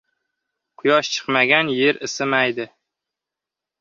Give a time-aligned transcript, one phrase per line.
[0.77, 2.65] •Quyosh chiqmagan yer isimaydi.